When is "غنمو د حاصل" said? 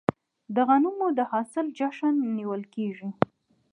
0.67-1.65